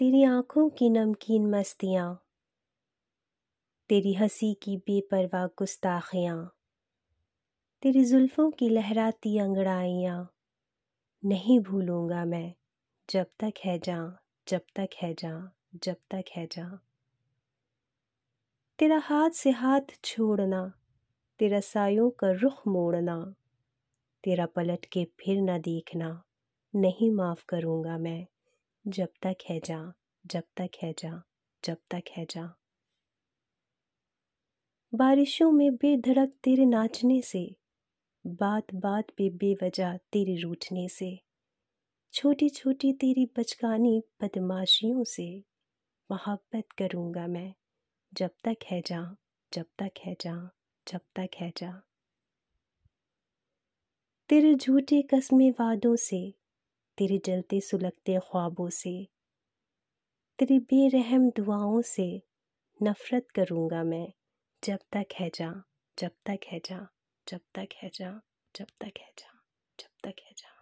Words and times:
तेरी 0.00 0.22
आँखों 0.24 0.68
की 0.68 0.90
नमकीन 0.90 1.50
मस्तियाँ, 1.50 2.24
तेरी 3.88 4.14
हँसी 4.14 4.54
की 4.54 4.76
बेपरवाह 4.76 5.46
गुस्ताखियाँ, 5.46 6.56
तेरी 7.82 8.04
जुल्फ़ों 8.04 8.50
की 8.50 8.68
लहराती 8.68 9.38
अंगड़ाइयाँ, 9.38 10.34
नहीं 11.24 11.60
भूलूँगा 11.60 12.24
मैं, 12.24 12.54
जब 13.10 13.26
तक 13.40 13.52
है 13.64 13.78
जा 13.78 14.18
जब 14.48 14.60
तक 14.76 14.88
है 15.02 15.14
जा 15.14 15.52
जब 15.74 15.96
तक 16.10 16.24
है 16.36 16.46
जा 16.46 16.80
तेरा 18.78 18.98
हाथ 18.98 19.30
से 19.30 19.50
हाथ 19.50 19.80
छोड़ना, 20.04 20.72
तेरा 21.38 21.60
सायों 21.60 22.10
का 22.10 22.30
रुख 22.30 22.66
मोड़ना, 22.68 23.34
तेरा 24.24 24.46
पलट 24.46 24.84
के 24.84 25.04
फिर 25.04 25.42
न 25.42 25.60
देखना, 25.60 26.22
नहीं 26.76 27.10
माफ़ 27.10 27.44
करूँगा 27.48 27.98
मैं 27.98 28.26
जब 28.90 29.08
तक 29.22 29.36
है 29.48 29.60
जा, 29.60 29.92
जब 30.26 30.42
तक 30.56 30.70
है 30.82 30.94
जा, 30.98 31.22
जब 31.64 31.76
तक 31.90 32.02
है 32.16 32.24
जा। 32.24 32.56
बारिशों 34.94 35.52
में 35.52 35.76
बेधड़क 35.76 36.32
तेरे 36.42 36.66
नाचने 36.66 37.22
से, 37.22 37.56
बात 38.26 38.74
बात 38.74 39.10
पे 39.10 39.30
बेवजह 39.30 39.96
तेरे 39.96 40.36
रूठने 40.36 40.88
से 40.88 41.20
छोटी 42.12 42.48
छोटी 42.48 42.92
तेरी 42.92 43.26
बचकानी 43.38 44.02
बदमाशियों 44.22 45.04
से 45.04 45.44
मोहब्बत 46.10 46.64
करूँगा 46.78 47.26
मैं, 47.26 47.54
जब 48.14 48.30
तक 48.44 48.56
है 48.70 48.82
जा, 48.86 49.16
जब 49.52 49.66
तक 49.78 49.90
है 50.04 50.16
जा, 50.20 50.50
जब 50.88 51.00
तक 51.16 51.28
है 51.36 51.52
जा। 51.56 51.82
तेरे 54.28 54.54
झूठे 54.54 55.02
कस्मे 55.02 55.50
वादों 55.50 55.96
से 55.96 56.39
तेरे 57.00 57.18
जलते 57.24 57.60
सुलगते 57.60 58.18
ख्वाबों 58.18 58.70
से। 58.70 59.08
तेरी 60.38 60.58
बेरहम 60.58 61.30
दुआओं 61.30 61.82
से 61.82 62.22
नफ़रत 62.82 63.26
करूँगा 63.34 63.82
मैं। 63.82 64.12
जब 64.64 64.78
तक 64.92 65.06
है 65.18 65.30
जा, 65.34 65.62
जब 65.98 66.10
तक 66.26 66.38
है 66.46 66.58
जा, 66.58 66.88
जब 67.28 67.40
तक 67.54 67.68
है 67.82 67.90
जा, 67.94 68.20
जब 68.56 68.66
तक 68.80 68.92
है 68.98 69.12
जा, 69.18 69.42
जब 69.80 69.88
तक 70.04 70.14
है 70.20 70.32
जा। 70.32 70.59